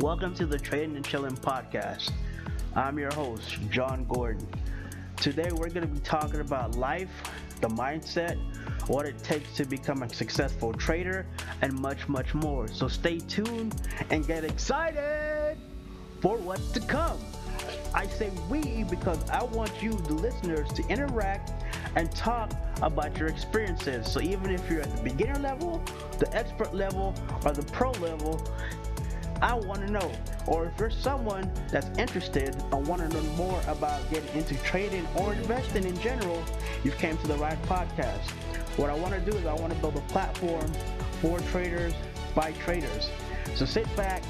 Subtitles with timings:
[0.00, 2.12] Welcome to the Trading and Chilling podcast.
[2.76, 4.46] I'm your host, John Gordon.
[5.16, 7.10] Today we're going to be talking about life,
[7.60, 8.38] the mindset,
[8.86, 11.26] what it takes to become a successful trader,
[11.62, 12.68] and much, much more.
[12.68, 13.74] So stay tuned
[14.10, 15.58] and get excited
[16.20, 17.18] for what's to come.
[17.92, 21.52] I say we because I want you, the listeners, to interact
[21.96, 24.10] and talk about your experiences.
[24.10, 25.82] So even if you're at the beginner level,
[26.18, 28.40] the expert level, or the pro level,
[29.40, 30.12] I want to know.
[30.46, 35.06] Or if you're someone that's interested and want to learn more about getting into trading
[35.16, 36.42] or investing in general,
[36.84, 38.30] you've came to the right podcast.
[38.76, 40.70] What I want to do is I want to build a platform
[41.20, 41.94] for traders
[42.34, 43.10] by traders.
[43.54, 44.22] So sit back,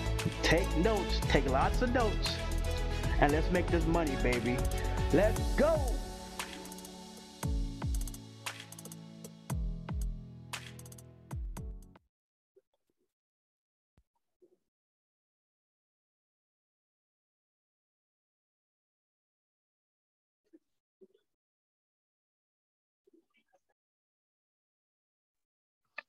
[0.42, 2.36] take notes, take lots of notes,
[3.20, 4.56] and let's make this money, baby.
[5.12, 5.78] Let's go!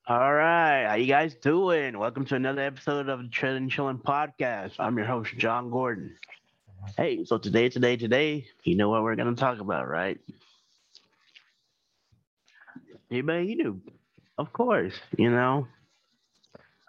[0.09, 1.95] All right, how you guys doing?
[1.95, 4.71] Welcome to another episode of the Trading Chilling Podcast.
[4.79, 6.15] I'm your host, John Gordon.
[6.97, 10.19] Hey, so today, today, today, you know what we're gonna talk about, right?
[13.11, 13.81] Shiba Inu,
[14.39, 14.95] of course.
[15.15, 15.67] You know,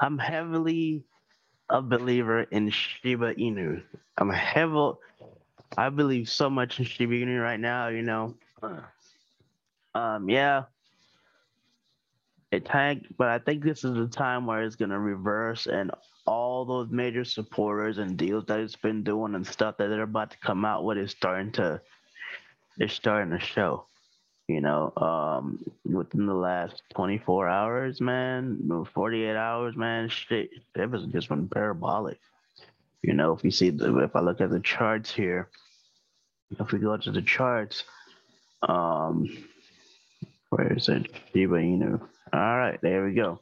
[0.01, 1.05] I'm heavily
[1.69, 3.83] a believer in Shiba Inu.
[4.17, 4.93] I'm heavy,
[5.77, 7.89] I believe so much in Shiba Inu right now.
[7.89, 8.35] You know,
[9.95, 10.63] um, yeah
[12.53, 15.91] it tanked, but I think this is the time where it's gonna reverse and
[16.27, 20.31] all those major supporters and deals that it's been doing and stuff that they're about
[20.33, 21.81] to come out with is starting to
[22.79, 23.85] it's starting to show.
[24.49, 31.05] You know, um, within the last 24 hours, man, 48 hours, man, shit, it was
[31.07, 32.19] just been parabolic.
[33.03, 35.49] You know, if you see the, if I look at the charts here,
[36.59, 37.85] if we go to the charts,
[38.69, 39.29] um,
[40.49, 41.07] where is it?
[41.33, 42.01] Shiba Inu.
[42.33, 43.41] All right, there we go.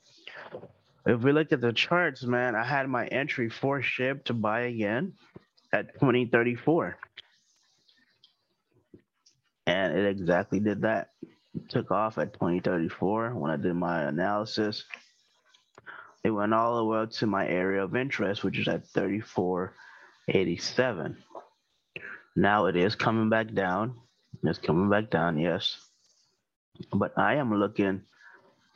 [1.04, 4.60] If we look at the charts, man, I had my entry for SHIB to buy
[4.62, 5.12] again
[5.72, 6.96] at 2034.
[9.66, 11.10] And it exactly did that.
[11.68, 14.84] Took off at 2034 when I did my analysis.
[16.24, 21.16] It went all the way up to my area of interest, which is at 3487.
[22.36, 23.96] Now it is coming back down.
[24.44, 25.76] It's coming back down, yes.
[26.92, 28.02] But I am looking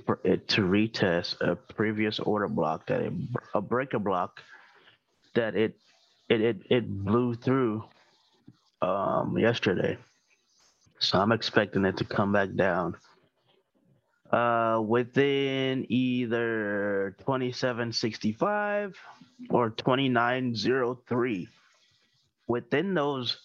[0.06, 3.12] to retest a previous order block that it,
[3.54, 4.40] a breaker block
[5.34, 5.76] that it
[6.28, 7.84] it it, it blew through
[8.80, 9.96] um, yesterday.
[10.98, 12.96] So I'm expecting it to come back down
[14.30, 18.96] uh, within either 2765
[19.50, 21.48] or 2903.
[22.48, 23.36] Within those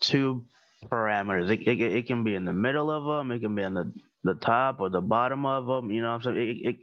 [0.00, 0.44] two
[0.86, 3.74] parameters, it, it, it can be in the middle of them, it can be in
[3.74, 3.92] the
[4.26, 5.90] the top or the bottom of them.
[5.90, 6.36] You know I'm saying?
[6.36, 6.76] It, it,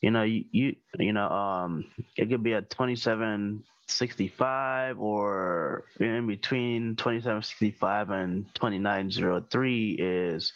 [0.00, 1.86] you know, you, you you know, um,
[2.16, 10.52] it could be a 2765 or in between 2765 and 2903 is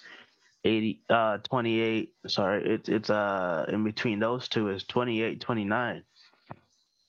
[0.64, 6.02] 80 uh 28 sorry it's it's uh in between those two is 28 29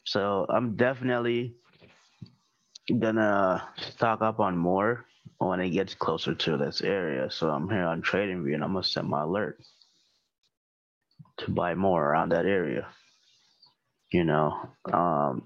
[0.06, 1.56] so i'm definitely
[3.00, 5.06] gonna stock up on more
[5.38, 7.30] when it gets closer to this area.
[7.32, 9.60] So I'm here on TradingView and I'm gonna set my alert
[11.38, 12.88] to buy more around that area.
[14.12, 15.44] You know, um,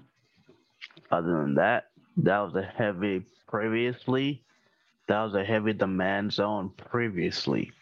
[1.10, 4.42] other than that, that was a heavy previously.
[5.08, 7.72] That was a heavy demand zone previously.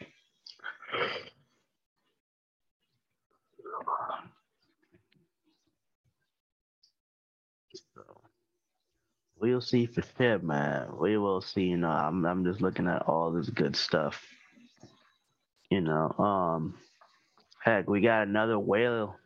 [9.43, 10.87] We'll see for sure, man.
[10.99, 11.63] We will see.
[11.63, 14.25] You know, I'm I'm just looking at all this good stuff.
[15.69, 16.75] You know, um,
[17.63, 19.17] heck, we got another whale.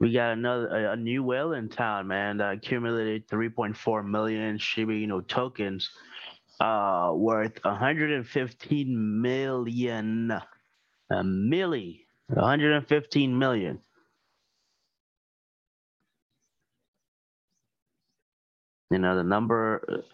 [0.00, 2.38] We got another a, a new whale in town, man.
[2.38, 5.88] That accumulated 3.4 million Shiba Inu tokens,
[6.60, 13.78] uh, worth 115 million, a milli, 115 million.
[18.94, 20.04] You know, the number,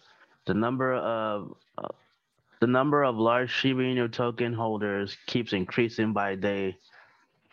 [0.47, 1.88] the number of, uh,
[2.61, 6.79] the number of large Shiba Inu token holders keeps increasing by day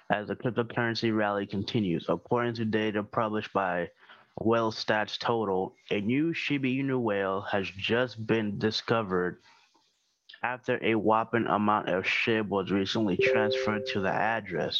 [0.09, 2.05] as the cryptocurrency rally continues.
[2.07, 3.89] According to data published by
[4.39, 9.39] Whale Stats Total, a new Shiba Inu whale has just been discovered
[10.43, 14.79] after a whopping amount of SHIB was recently transferred to the address.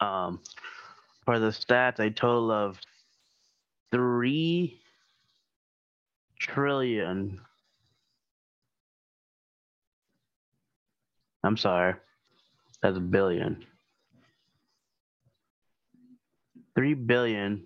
[0.00, 0.38] Um,
[1.24, 2.78] for the stats, a total of
[3.90, 4.80] three
[6.38, 7.40] trillion.
[11.44, 11.94] I'm sorry,
[12.82, 13.64] that's a billion.
[16.74, 17.64] Three billion.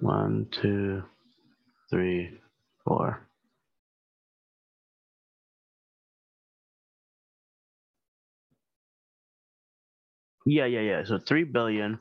[0.00, 1.02] One, two,
[1.90, 2.38] three,
[2.84, 3.26] four.
[10.46, 11.04] Yeah, yeah, yeah.
[11.04, 11.98] So three billion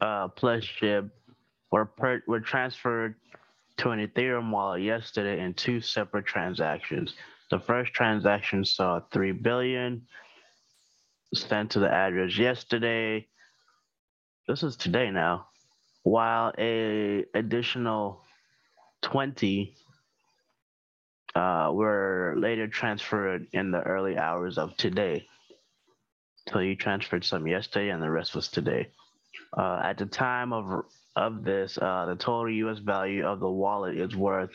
[0.00, 1.10] uh, plus SHIB
[1.70, 3.14] were per- were transferred
[3.78, 7.14] to an Ethereum wallet yesterday in two separate transactions.
[7.50, 10.06] The first transaction saw three billion
[11.34, 13.26] sent to the address yesterday.
[14.48, 15.46] This is today now,
[16.02, 18.22] while a additional
[19.02, 19.74] twenty
[21.34, 25.26] uh, were later transferred in the early hours of today.
[26.48, 28.88] So you transferred some yesterday, and the rest was today.
[29.56, 30.84] Uh, at the time of
[31.16, 32.78] of this, uh, the total U.S.
[32.78, 34.52] value of the wallet is worth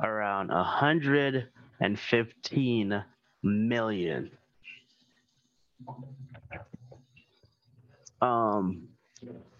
[0.00, 3.04] around 115
[3.42, 4.30] million.
[8.22, 8.88] Um,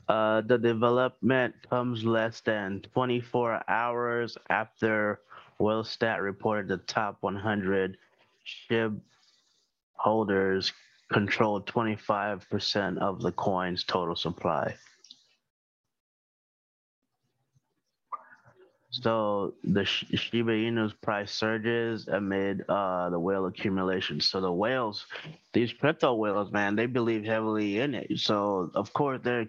[0.08, 5.20] uh, the development comes less than 24 hours after
[5.60, 7.98] Wellstat reported the top 100
[8.70, 8.98] SHIB
[9.94, 10.72] holders
[11.12, 14.74] controlled 25% of the coin's total supply.
[18.90, 24.20] So the Shiba Inu's price surges amid uh, the whale accumulation.
[24.20, 25.04] So the whales,
[25.52, 28.18] these crypto whales, man, they believe heavily in it.
[28.18, 29.48] So of course they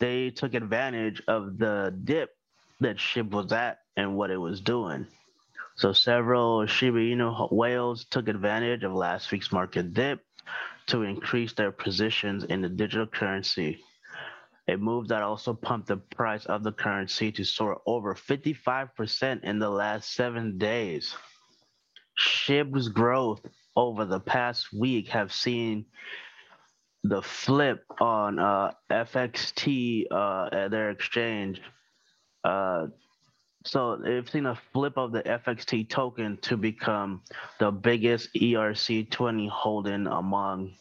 [0.00, 2.36] they took advantage of the dip
[2.80, 5.06] that SHIB was at and what it was doing.
[5.76, 10.20] So several Shiba Inu whales took advantage of last week's market dip
[10.86, 13.80] to increase their positions in the digital currency.
[14.68, 19.58] A move that also pumped the price of the currency to soar over 55% in
[19.58, 21.14] the last seven days.
[22.18, 23.44] SHIB's growth
[23.76, 25.84] over the past week have seen
[27.02, 31.60] the flip on uh, FXT uh, their exchange.
[32.42, 32.86] Uh,
[33.64, 37.22] so they've seen a flip of the FXT token to become
[37.58, 40.74] the biggest ERC20 holding among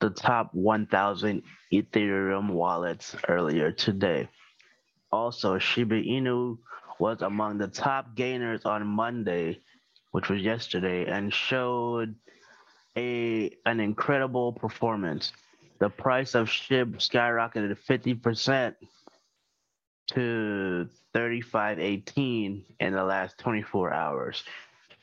[0.00, 4.28] the top 1,000 Ethereum wallets earlier today.
[5.12, 6.58] Also, Shiba Inu
[6.98, 9.60] was among the top gainers on Monday,
[10.12, 12.14] which was yesterday, and showed
[12.96, 15.32] a an incredible performance.
[15.78, 18.74] The price of SHIB skyrocketed 50%
[20.14, 24.44] to 35.18 in the last 24 hours.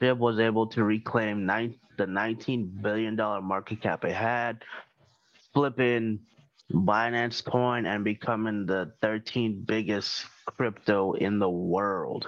[0.01, 4.63] SHIB was able to reclaim nine, the $19 billion market cap it had,
[5.53, 6.19] flipping
[6.71, 12.27] Binance Coin and becoming the 13th biggest crypto in the world.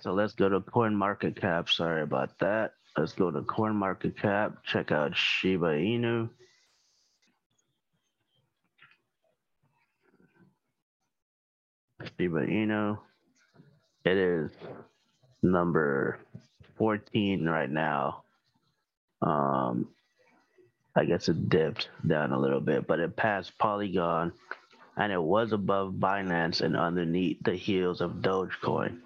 [0.00, 1.68] So let's go to Coin Market Cap.
[1.68, 2.74] Sorry about that.
[2.96, 4.64] Let's go to Coin Market Cap.
[4.64, 6.28] Check out Shiba Inu.
[12.04, 12.98] Shiba Inu.
[14.04, 14.50] It is
[15.42, 16.18] number
[16.76, 18.22] 14 right now.
[19.22, 19.88] Um,
[20.96, 24.32] I guess it dipped down a little bit, but it passed Polygon
[24.96, 28.98] and it was above Binance and underneath the heels of Dogecoin.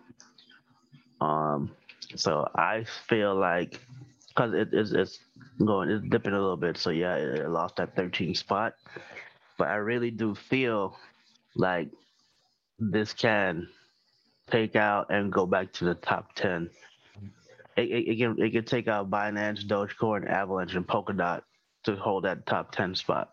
[1.20, 1.70] Um,
[2.16, 3.80] so I feel like
[4.28, 5.18] because it is it's
[5.64, 8.74] going it's dipping a little bit, so yeah, it lost that 13 spot.
[9.56, 10.96] But I really do feel
[11.54, 11.88] like
[12.78, 13.68] this can
[14.50, 16.70] take out and go back to the top 10.
[17.76, 21.42] It, it, it can it can take out Binance, Dogecoin, Avalanche, and Polkadot
[21.84, 23.30] to hold that top 10 spot.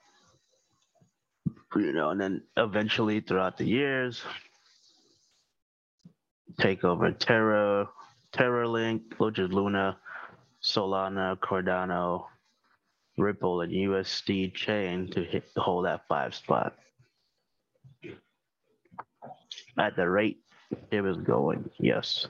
[1.75, 4.21] You know, and then eventually throughout the years,
[6.59, 7.87] take over Terra,
[8.33, 9.97] Terralink, which is Luna,
[10.61, 12.25] Solana, Cardano,
[13.17, 16.75] Ripple, and USD chain to hit hold that five spot.
[19.77, 20.39] At the rate
[20.91, 22.27] it was going, yes.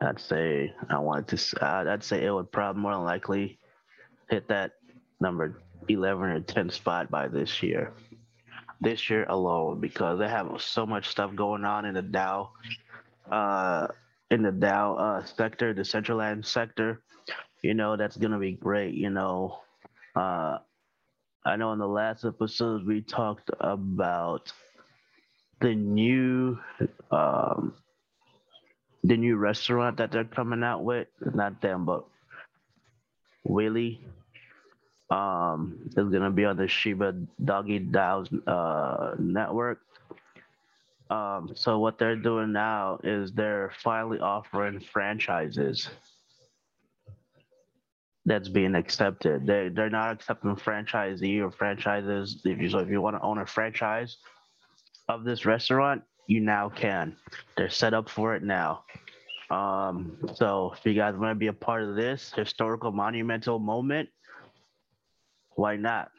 [0.00, 1.64] I'd say I wanted to.
[1.64, 3.58] I'd say it would probably more than likely
[4.30, 4.72] hit that
[5.20, 7.92] number 11 or 10 spot by this year.
[8.80, 12.50] This year alone, because they have so much stuff going on in the DAO,
[13.28, 13.88] uh,
[14.30, 17.02] in the DAO uh, sector, the Decentraland sector.
[17.62, 18.94] You know, that's gonna be great.
[18.94, 19.58] You know,
[20.14, 20.58] uh,
[21.44, 24.52] I know in the last episode we talked about
[25.60, 26.58] the new
[27.10, 27.74] um,
[29.04, 31.08] the new restaurant that they're coming out with.
[31.34, 32.04] Not them, but
[33.44, 34.00] Welly
[35.10, 39.80] um, is gonna be on the Shiba Doggy DAO's uh, network.
[41.10, 45.88] Um, so what they're doing now is they're finally offering franchises
[48.26, 49.46] that's being accepted.
[49.46, 52.42] They they're not accepting franchisee or franchises.
[52.44, 54.18] If you so if you want to own a franchise
[55.08, 57.16] of this restaurant, you now can.
[57.56, 58.84] They're set up for it now.
[59.50, 64.10] Um, so if you guys want to be a part of this historical monumental moment,
[65.52, 66.10] why not?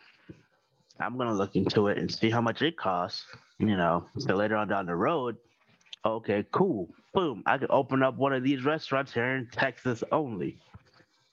[0.99, 3.25] I'm gonna look into it and see how much it costs.
[3.59, 5.37] You know, so later on down the road,
[6.05, 10.57] okay, cool, boom, I could open up one of these restaurants here in Texas only.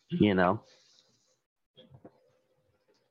[0.08, 0.60] You know,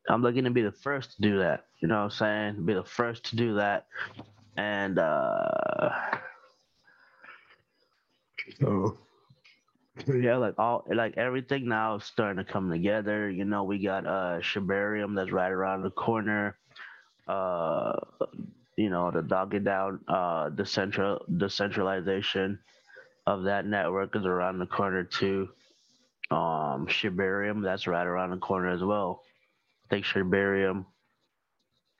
[0.09, 1.65] I'm looking to be the first to do that.
[1.79, 2.65] You know what I'm saying?
[2.65, 3.87] Be the first to do that.
[4.57, 5.89] And uh
[8.59, 8.97] so
[10.07, 13.29] yeah, like all like everything now is starting to come together.
[13.29, 16.57] You know, we got uh Shibarium that's right around the corner.
[17.27, 17.93] Uh
[18.77, 22.59] you know, the Doggy DAO uh the central decentralization
[23.27, 25.49] of that network is around the corner too.
[26.31, 29.21] Um Shibarium, that's right around the corner as well.
[29.85, 30.85] I think Shibarium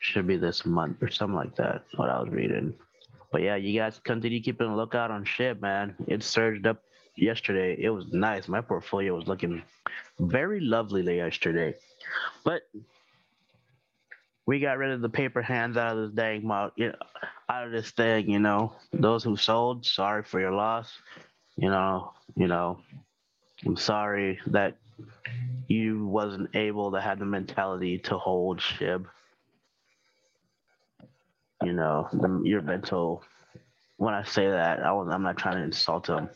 [0.06, 1.84] should be this month or something like that.
[1.96, 2.74] What I was reading.
[3.32, 5.96] But yeah, you guys continue keeping a lookout on Shib, man.
[6.08, 6.84] It surged up
[7.16, 7.76] yesterday.
[7.78, 8.48] It was nice.
[8.48, 9.62] My portfolio was looking
[10.20, 11.76] very lovely yesterday.
[12.44, 12.62] But
[14.46, 16.72] we got rid of the paper hands out of this dang know,
[17.50, 18.74] out of this thing, you know.
[18.94, 20.92] Those who sold, sorry for your loss.
[21.58, 22.80] You know, you know,
[23.66, 24.78] I'm sorry that
[25.68, 29.06] you wasn't able to have the mentality to hold Shib.
[31.66, 33.24] You know, the, your mental.
[33.98, 36.30] When I say that, I i'm not trying to insult them.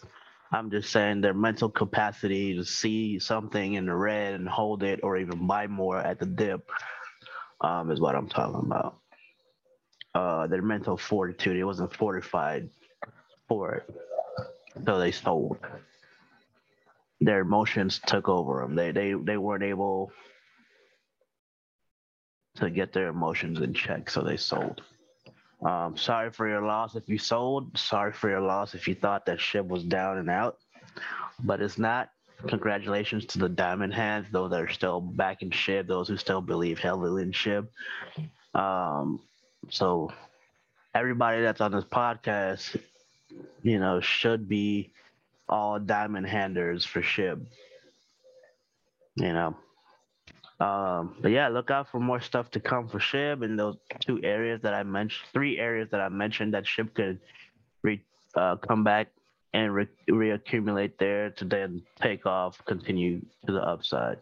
[0.51, 5.01] I'm just saying their mental capacity to see something in the red and hold it,
[5.03, 6.71] or even buy more at the dip,
[7.62, 8.98] um, is what I'm talking about.
[10.15, 12.69] Uh, their mental fortitude, it wasn't fortified
[13.48, 13.95] for it,
[14.86, 15.57] so they sold
[17.21, 18.75] their emotions took over them.
[18.75, 20.12] They they they weren't able
[22.55, 24.81] to get their emotions in check, so they sold.
[25.61, 27.77] Um, sorry for your loss if you sold.
[27.77, 30.57] Sorry for your loss if you thought that Shib was down and out,
[31.43, 32.09] but it's not.
[32.47, 36.39] Congratulations to the diamond hands, those that are still back in Shib, those who still
[36.39, 37.67] believe heavily in Shib.
[38.55, 39.19] Um,
[39.69, 40.13] so
[40.95, 42.79] everybody that's on this podcast,
[43.61, 44.91] you know, should be
[45.49, 47.45] all diamond handers for Shib.
[49.15, 49.57] You know.
[50.59, 54.19] Um, but yeah, look out for more stuff to come for Shib in those two
[54.23, 57.19] areas that I mentioned, three areas that I mentioned that Shib could
[57.81, 58.01] re,
[58.35, 59.07] uh, come back
[59.53, 64.17] and re- reaccumulate there to then take off, continue to the upside.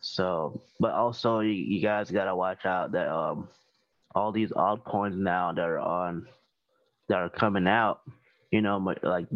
[0.00, 3.48] So, but also you, you guys gotta watch out that um
[4.14, 6.26] all these altcoins now that are on
[7.08, 8.00] that are coming out,
[8.50, 9.26] you know, like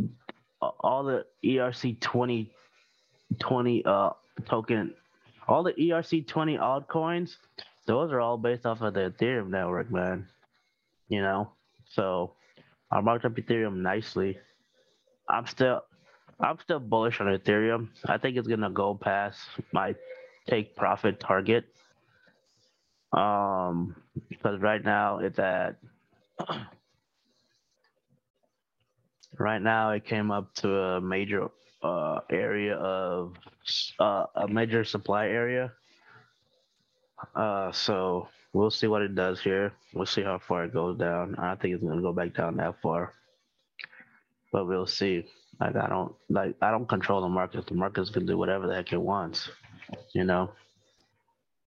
[0.61, 2.51] all the ERC 20,
[3.39, 4.11] 20 uh,
[4.47, 4.95] token,
[5.49, 7.37] all the ERC 20 altcoins,
[7.87, 10.29] those are all based off of the Ethereum network, man.
[11.09, 11.53] You know,
[11.91, 12.33] so
[12.91, 14.39] I marked up Ethereum nicely.
[15.29, 15.83] I'm still,
[16.41, 17.89] I'm still bullish on Ethereum.
[18.07, 19.39] I think it's gonna go past
[19.73, 19.95] my
[20.49, 21.65] take profit target.
[23.13, 23.95] Um,
[24.29, 25.77] because right now it's at
[29.39, 31.49] Right now, it came up to a major
[31.83, 33.35] uh, area of
[33.99, 35.73] uh, a major supply area.
[37.35, 39.73] Uh, so we'll see what it does here.
[39.95, 41.35] We'll see how far it goes down.
[41.39, 43.15] I don't think it's gonna go back down that far,
[44.53, 45.27] but we'll see.
[45.61, 47.67] Like I don't like I don't control the market.
[47.67, 49.49] The market's gonna do whatever the heck it wants.
[50.15, 50.51] You know.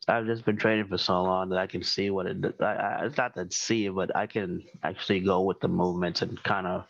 [0.05, 2.55] I've just been trading for so long that I can see what it.
[2.59, 6.41] I, I, it's not that see, but I can actually go with the movements and
[6.43, 6.83] kind of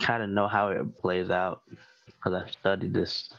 [0.00, 1.62] kind of know how it plays out
[2.06, 3.32] because I've studied this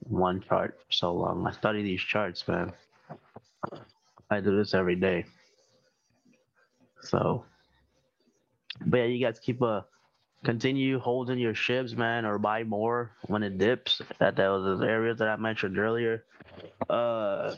[0.00, 1.46] one chart for so long.
[1.46, 2.72] I study these charts, man.
[4.30, 5.24] I do this every day.
[7.02, 7.44] So,
[8.86, 9.82] but yeah, you guys keep a uh,
[10.44, 15.28] continue holding your Shibs, man, or buy more when it dips at those areas that
[15.28, 16.24] I mentioned earlier.
[16.88, 17.54] Uh,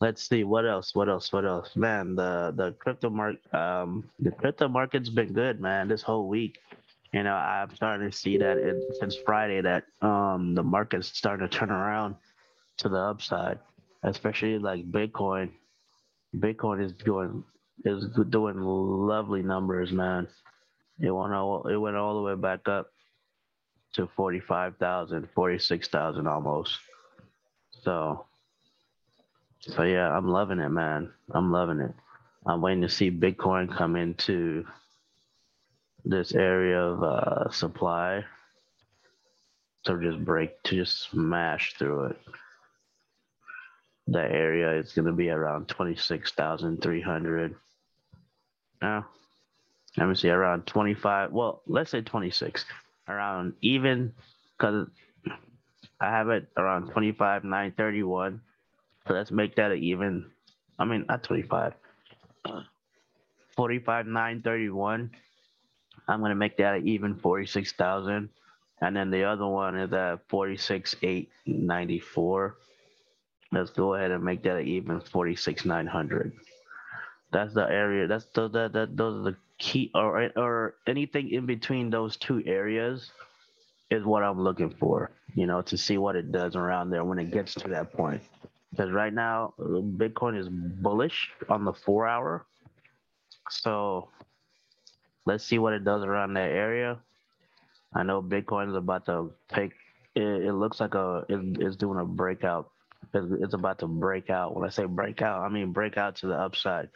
[0.00, 2.14] let's see what else, what else, what else, man.
[2.14, 6.58] The the crypto market, um, the crypto market's been good, man, this whole week
[7.12, 8.58] you know, I'm starting to see that
[8.98, 12.16] since Friday that um, the market's starting to turn around
[12.78, 13.58] to the upside,
[14.02, 15.50] especially like Bitcoin.
[16.34, 17.44] Bitcoin is doing
[17.84, 20.26] is doing lovely numbers, man.
[21.00, 22.86] It went all it went all the way back up
[23.94, 26.78] to 45,000, 46,000 almost.
[27.82, 28.24] So
[29.60, 31.12] so yeah, I'm loving it, man.
[31.32, 31.92] I'm loving it.
[32.46, 34.64] I'm waiting to see Bitcoin come into
[36.04, 38.24] this area of uh, supply
[39.84, 42.16] to just break to just smash through it.
[44.08, 47.54] That area is going to be around twenty six thousand three hundred.
[48.80, 49.06] Now,
[49.96, 51.32] let me see, around twenty five.
[51.32, 52.64] Well, let's say twenty six.
[53.08, 54.12] Around even
[54.56, 54.88] because
[56.00, 58.40] I have it around twenty five nine thirty one.
[59.06, 60.30] So let's make that an even.
[60.78, 61.74] I mean, not twenty five.
[63.56, 65.10] 45 931
[66.08, 68.28] i'm going to make that an even 46000
[68.80, 72.56] and then the other one is at 46 894
[73.52, 76.32] let's go ahead and make that an even 46 900
[77.30, 81.46] that's the area that's the, that, that those are the key or or anything in
[81.46, 83.12] between those two areas
[83.90, 87.18] is what i'm looking for you know to see what it does around there when
[87.18, 88.22] it gets to that point.
[88.70, 92.46] Because right now bitcoin is bullish on the four hour.
[93.50, 94.08] So
[95.26, 96.98] let's see what it does around that area.
[97.94, 99.72] I know Bitcoin is about to take.
[100.14, 102.70] It, it looks like a it, it's doing a breakout.
[103.14, 104.54] It's, it's about to break out.
[104.54, 106.88] When I say breakout, I mean break out to the upside,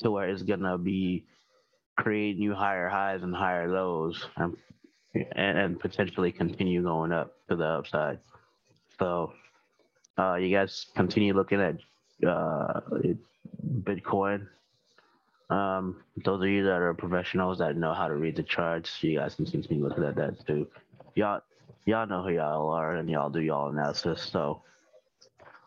[0.00, 1.24] to where it's gonna be
[1.96, 4.56] create new higher highs and higher lows, and
[5.14, 8.18] and, and potentially continue going up to the upside.
[8.98, 9.32] So,
[10.18, 11.76] uh, you guys continue looking at
[12.26, 12.80] uh,
[13.82, 14.48] Bitcoin
[15.50, 19.18] um, those of you that are professionals that know how to read the charts, you
[19.18, 20.66] guys can continue looking at that too.
[21.14, 21.40] Y'all,
[21.86, 24.22] y'all know who y'all are, and y'all do y'all analysis.
[24.22, 24.62] So,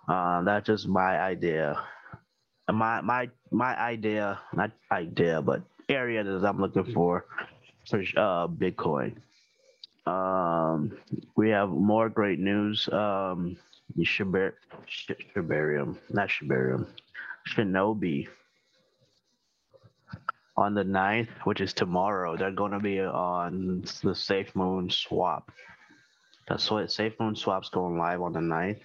[0.07, 1.81] uh, that's just my idea.
[2.71, 7.25] My my my idea, not idea, but area that I'm looking for
[7.89, 9.15] for uh, Bitcoin.
[10.05, 10.97] Um,
[11.35, 12.87] we have more great news.
[12.91, 13.57] Um,
[13.99, 14.53] Shibarium,
[14.87, 16.87] Shibarium, not Shibarium,
[17.47, 18.27] Shibnobi
[20.61, 25.51] on the 9th, which is tomorrow, they're going to be on the Safe Moon swap.
[26.47, 28.79] That's what Safe Moon swap's going live on the 9th.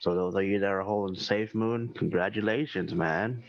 [0.00, 3.42] So those of you that are holding Safe Moon, congratulations, man.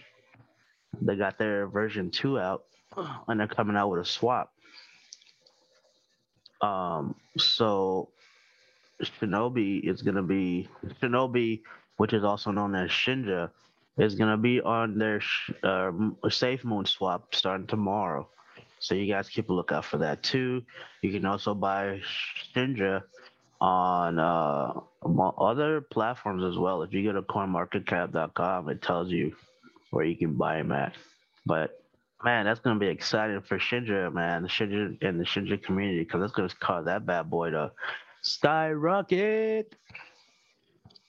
[1.01, 2.63] They got their version 2 out
[3.27, 4.53] and they're coming out with a swap.
[6.61, 8.09] Um, so
[9.01, 10.69] Shibnobi is going to be
[11.01, 11.61] Shibnobi,
[11.97, 13.49] which is also known as Shinja,
[13.97, 15.21] is gonna be on their
[15.63, 15.91] uh,
[16.29, 18.27] Safe Moon swap starting tomorrow.
[18.79, 20.63] So you guys keep a lookout for that too.
[21.01, 22.01] You can also buy
[22.53, 23.03] Shinja
[23.61, 24.73] on uh,
[25.39, 26.81] other platforms as well.
[26.81, 29.33] If you go to coinmarketcap.com, it tells you
[29.91, 30.93] where you can buy them at.
[31.45, 31.81] But
[32.23, 36.21] man, that's gonna be exciting for Shinja, man, the Shinja and the Shinja community, because
[36.21, 37.71] that's gonna cause that bad boy to
[38.21, 39.75] skyrocket.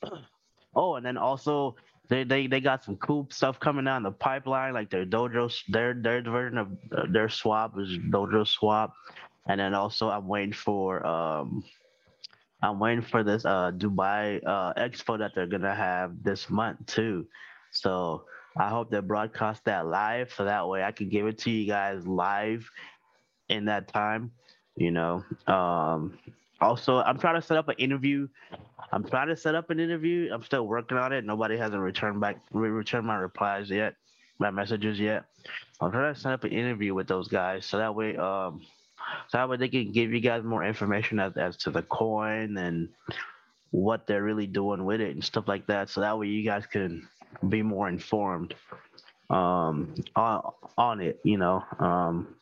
[0.77, 1.77] Oh, and then also
[2.09, 5.95] they, they they got some cool stuff coming down the pipeline, like their dojo, their
[5.95, 8.95] their version of uh, their swap is dojo swap,
[9.49, 11.64] and then also I'm waiting for um,
[12.62, 17.27] I'm waiting for this uh Dubai uh expo that they're gonna have this month too,
[17.71, 18.25] so
[18.57, 21.67] I hope they broadcast that live so that way I can give it to you
[21.67, 22.69] guys live
[23.49, 24.33] in that time,
[24.77, 25.25] you know.
[25.47, 26.19] Um,
[26.61, 28.29] also, I'm trying to set up an interview.
[28.93, 30.31] I'm trying to set up an interview.
[30.33, 31.25] I'm still working on it.
[31.25, 33.95] Nobody hasn't returned back, returned my replies yet,
[34.38, 35.25] my messages yet.
[35.81, 38.62] I'm trying to set up an interview with those guys so that way, um,
[39.29, 42.57] so that way they can give you guys more information as, as to the coin
[42.57, 42.88] and
[43.71, 45.90] what they're really doing with it and stuff like that.
[45.90, 47.09] So that way you guys can
[47.49, 48.55] be more informed
[49.31, 51.21] um, on on it.
[51.25, 51.64] You know.
[51.79, 52.37] Um,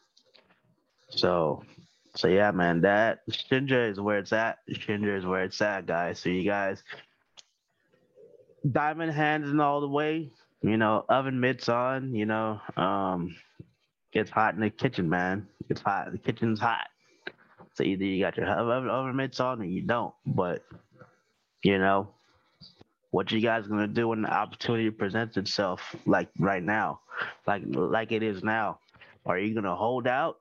[1.08, 1.64] so
[2.14, 4.58] so yeah, man, that Shinja is where it's at.
[4.70, 6.18] Shinja is where it's at, guys.
[6.20, 6.82] So you guys,
[8.70, 10.30] diamond hands and all the way.
[10.62, 12.14] You know, oven mitts on.
[12.14, 13.34] You know, um,
[14.12, 15.48] gets hot in the kitchen, man.
[15.70, 16.12] It's hot.
[16.12, 16.88] The kitchen's hot.
[17.74, 20.14] So either you got your oven, oven mitts on or you don't.
[20.26, 20.62] But
[21.62, 22.08] you know,
[23.10, 27.00] what you guys gonna do when the opportunity presents itself, like right now,
[27.46, 28.80] like like it is now?
[29.24, 30.36] Are you gonna hold out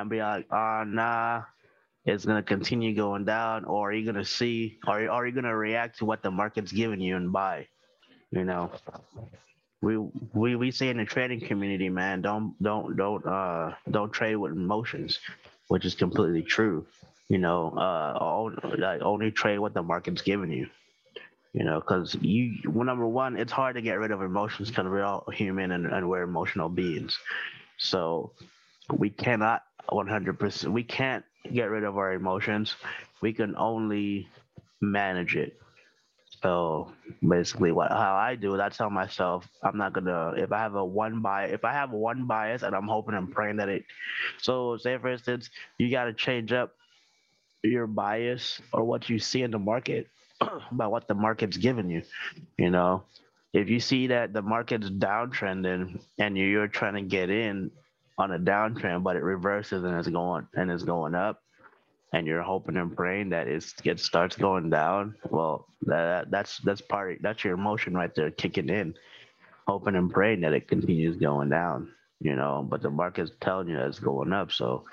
[0.00, 1.42] and be like, oh, nah,
[2.04, 3.64] it's to continue going down?
[3.64, 7.00] Or are you to see, or are you to react to what the market's giving
[7.00, 7.66] you and buy?
[8.30, 8.70] You know,
[9.80, 9.96] we,
[10.32, 14.52] we, we say in the trading community, man, don't, don't, don't, uh, don't trade with
[14.52, 15.18] emotions,
[15.68, 16.86] which is completely true.
[17.28, 20.68] You know, uh, only, like, only trade what the market's giving you
[21.54, 24.86] you know because you well, number one it's hard to get rid of emotions because
[24.86, 27.18] we're all human and, and, we're emotional beings
[27.78, 28.32] so
[28.92, 30.68] we cannot 100%.
[30.72, 32.76] We can't get rid of our emotions.
[33.20, 34.28] We can only
[34.80, 35.58] manage it.
[36.42, 36.92] So
[37.26, 40.76] basically, what how I do it, I tell myself I'm not gonna if I have
[40.76, 43.84] a one bias if I have one bias and I'm hoping and praying that it.
[44.40, 46.76] So say for instance, you got to change up
[47.64, 50.06] your bias or what you see in the market
[50.72, 52.02] by what the market's giving you.
[52.56, 53.02] You know,
[53.52, 57.72] if you see that the market's downtrending and you're trying to get in
[58.18, 61.42] on a downtrend, but it reverses and it's going and it's going up,
[62.12, 66.80] and you're hoping and praying that it it starts going down, well, that that's that's
[66.80, 68.94] part that's your emotion right there kicking in,
[69.66, 71.92] hoping and praying that it continues going down.
[72.20, 74.84] You know, but the market's telling you that it's going up, so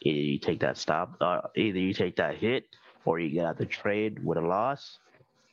[0.00, 2.64] either you take that stop, uh, either you take that hit,
[3.04, 4.98] or you get out the trade with a loss.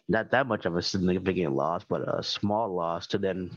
[0.07, 3.51] Not that much of a significant loss, but a small loss to then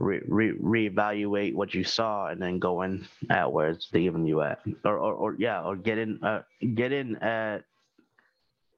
[0.00, 4.40] re, re, reevaluate what you saw and then go in at where it's leaving you
[4.40, 6.42] at, or, or, or yeah, or get in, uh,
[6.74, 7.64] get in at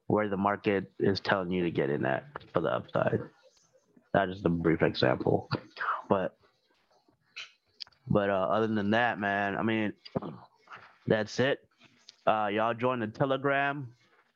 [0.07, 3.21] where the market is telling you to get in at for the upside.
[4.13, 5.49] That is the brief example,
[6.07, 6.35] but
[8.07, 9.93] but uh, other than that, man, I mean,
[11.07, 11.65] that's it.
[12.27, 13.87] Uh, y'all join the Telegram.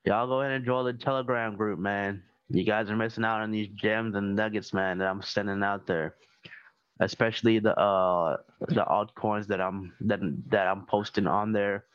[0.05, 2.23] Y'all go ahead and join the Telegram group, man.
[2.49, 5.85] You guys are missing out on these gems and nuggets, man, that I'm sending out
[5.85, 6.15] there
[6.99, 11.85] especially the uh the altcoins that I'm that that I'm posting on there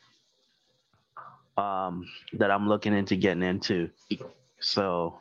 [1.57, 3.89] um that I'm looking into getting into.
[4.59, 5.19] So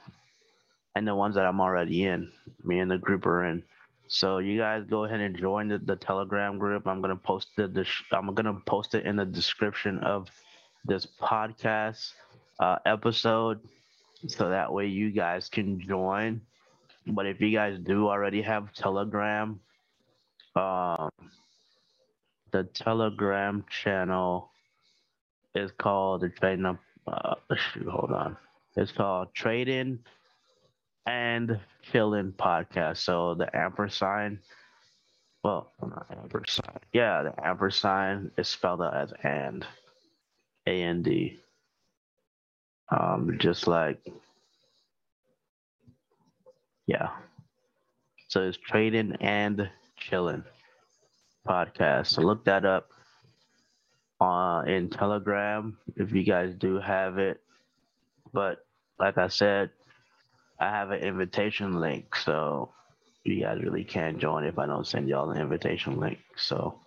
[0.95, 2.31] and the ones that I'm already in,
[2.65, 3.63] me and the group are in.
[4.09, 6.87] So you guys go ahead and join the, the Telegram group.
[6.87, 10.29] I'm gonna post the I'm gonna post it in the description of
[10.85, 12.13] this podcast
[12.61, 13.61] uh, episode,
[14.27, 16.43] so that way you guys can join.
[17.07, 19.59] But if you guys do already have Telegram,
[20.57, 21.11] um,
[22.51, 24.51] the Telegram channel
[25.55, 26.79] is called the trading up.
[27.07, 28.37] Uh, shoot, hold on.
[28.77, 29.99] It's called Trading
[31.07, 32.99] and Chilling Podcast.
[32.99, 34.39] So the ampersand,
[35.43, 36.79] well, not ampersand.
[36.93, 39.67] Yeah, the ampersand is spelled out as and,
[40.67, 41.11] A N D.
[41.11, 41.43] D
[42.93, 43.99] um, just like,
[46.87, 47.09] yeah.
[48.29, 49.69] So it's trading and
[50.03, 50.45] chilling
[51.47, 52.09] podcast.
[52.09, 52.89] So look that up
[54.21, 57.41] uh, in Telegram if you guys do have it.
[58.33, 58.65] But
[58.99, 59.71] like I said,
[60.59, 62.73] I have an invitation link, so
[63.25, 66.19] you guys really can't join if I don't send y'all an invitation link.
[66.37, 66.81] So,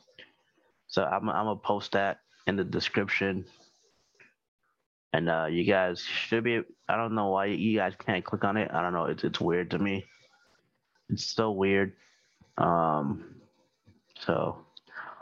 [0.88, 3.46] so I'm I'm gonna post that in the description,
[5.14, 6.62] and uh, you guys should be.
[6.88, 8.72] I don't know why you guys can't click on it.
[8.74, 9.06] I don't know.
[9.06, 10.06] It's it's weird to me.
[11.10, 11.94] It's so weird.
[12.58, 13.24] Um,
[14.20, 14.58] so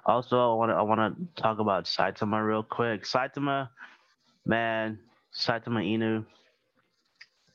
[0.05, 3.03] also I want to I want to talk about Saitama real quick.
[3.03, 3.69] Saitama,
[4.45, 4.99] man,
[5.35, 6.25] Saitama Inu.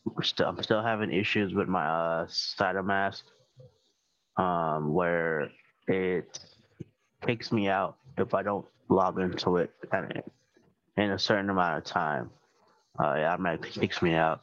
[0.04, 3.22] We're still I'm still having issues with my uh Saitama
[4.38, 5.50] um, where
[5.86, 6.38] it
[7.26, 9.70] kicks me out if I don't log into it
[10.96, 12.30] in a certain amount of time.
[12.98, 14.40] Uh, it automatically kicks me out.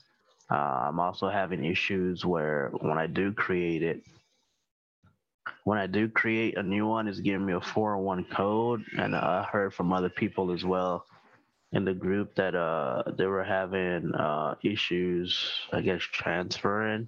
[0.52, 4.04] Uh, I'm also having issues where when I do create it,
[5.64, 8.84] when I do create a new one, it's giving me a 401 code.
[8.98, 11.06] And I heard from other people as well
[11.72, 17.08] in the group that uh, they were having uh, issues, I guess, transferring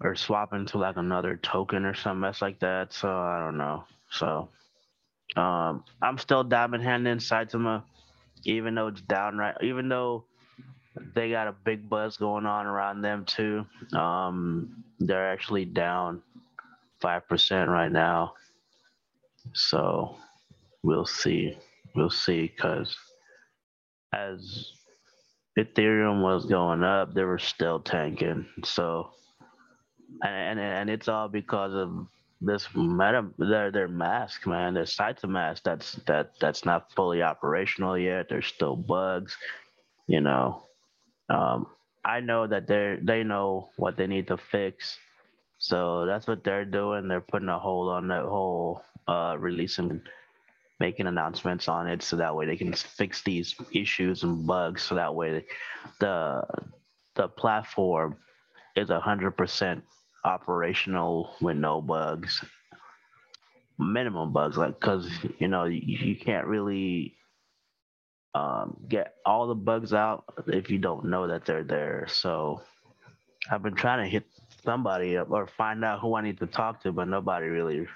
[0.00, 2.92] or swapping to like another token or some mess like that.
[2.92, 3.84] So I don't know.
[4.10, 4.48] So
[5.36, 7.82] um, I'm still diamond handing Saitama,
[8.44, 10.24] even though it's downright, even though
[11.14, 13.66] they got a big buzz going on around them too.
[13.92, 16.22] Um, they're actually down
[17.00, 18.34] five percent right now,
[19.52, 20.16] so
[20.82, 21.56] we'll see.
[21.94, 22.96] We'll see because
[24.12, 24.72] as
[25.58, 28.46] Ethereum was going up, they were still tanking.
[28.64, 29.10] So,
[30.22, 32.06] and and, and it's all because of
[32.40, 34.74] this meta their their mask, man.
[34.74, 38.28] Their SaitaMask that's that that's not fully operational yet.
[38.28, 39.36] There's still bugs,
[40.06, 40.65] you know.
[41.28, 41.66] Um,
[42.04, 44.98] I know that they they know what they need to fix,
[45.58, 47.08] so that's what they're doing.
[47.08, 50.00] They're putting a hold on that whole uh, releasing,
[50.78, 54.82] making announcements on it, so that way they can fix these issues and bugs.
[54.82, 55.44] So that way,
[56.00, 56.42] the
[57.16, 58.16] the platform
[58.76, 59.82] is hundred percent
[60.24, 62.44] operational with no bugs,
[63.78, 65.08] minimum bugs, like because
[65.38, 67.14] you know you, you can't really
[68.36, 72.06] um, get all the bugs out if you don't know that they're there.
[72.08, 72.60] So
[73.50, 74.24] I've been trying to hit
[74.62, 77.86] somebody up or find out who I need to talk to, but nobody really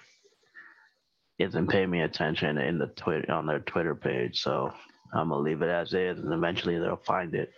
[1.39, 4.41] isn't paying me attention in the Twitter on their Twitter page.
[4.41, 4.73] So
[5.13, 7.53] I'm gonna leave it as is, and eventually they'll find it.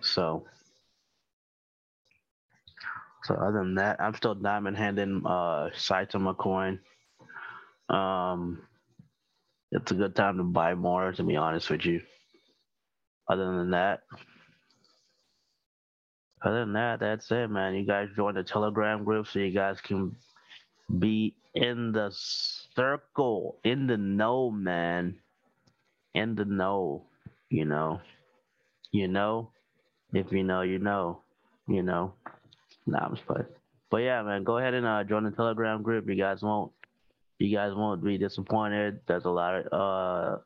[0.00, 0.46] So
[3.24, 6.80] So other than that, I'm still diamond handing uh Saitama coin.
[7.88, 8.62] Um,
[9.72, 11.12] it's a good time to buy more.
[11.12, 12.02] To be honest with you.
[13.28, 14.00] Other than that,
[16.44, 17.74] other than that, that's it, man.
[17.74, 20.14] You guys join the Telegram group so you guys can
[20.98, 25.16] be in the circle, in the know, man.
[26.14, 27.04] In the know,
[27.48, 28.00] you know.
[28.92, 29.50] You know,
[30.12, 31.22] if you know, you know,
[31.66, 32.12] you know.
[32.86, 33.46] Nah, I'm just playing.
[33.90, 36.08] But yeah, man, go ahead and uh, join the Telegram group.
[36.08, 36.70] You guys won't,
[37.38, 39.00] you guys won't be disappointed.
[39.08, 40.38] There's a lot of uh,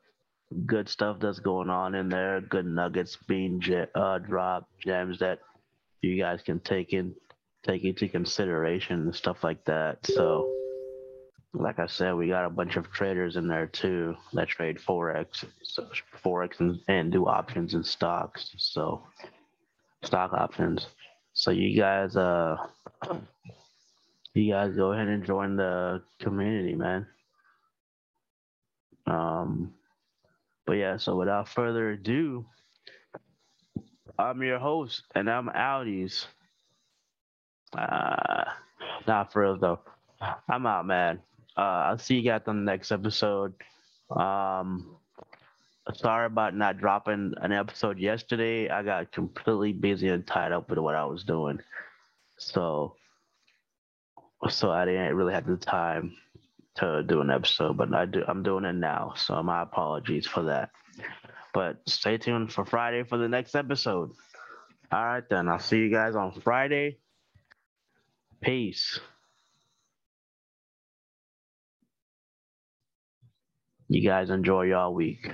[0.65, 2.41] good stuff that's going on in there.
[2.41, 3.61] Good nuggets being
[3.95, 5.39] uh, dropped, gems that
[6.01, 7.13] you guys can take in
[7.65, 10.05] take into consideration and stuff like that.
[10.05, 10.49] So,
[11.53, 15.43] like I said, we got a bunch of traders in there too that trade forex,
[15.63, 15.87] so
[16.23, 18.51] forex and, and do options and stocks.
[18.57, 19.03] So,
[20.03, 20.87] stock options.
[21.33, 22.57] So you guys, uh,
[24.33, 27.07] you guys go ahead and join the community, man.
[29.05, 29.73] Um,
[30.69, 32.45] but yeah, so without further ado,
[34.19, 36.27] I'm your host, and I'm Audis.
[37.75, 38.43] Uh,
[39.07, 39.79] not for real though.
[40.47, 41.21] I'm out, man.
[41.57, 43.55] Uh, I'll see you guys on the next episode.
[44.15, 44.95] Um,
[45.95, 48.69] sorry about not dropping an episode yesterday.
[48.69, 51.61] I got completely busy and tied up with what I was doing,
[52.37, 52.93] so
[54.49, 56.15] so I didn't really have the time
[56.79, 57.77] to do an episode.
[57.77, 58.23] But I do.
[58.27, 60.71] I'm doing it now, so my apologies for that.
[61.53, 64.11] But stay tuned for Friday for the next episode.
[64.91, 65.47] All right, then.
[65.47, 66.97] I'll see you guys on Friday.
[68.41, 68.99] Peace.
[73.87, 75.31] You guys enjoy y'all week.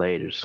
[0.00, 0.44] Laters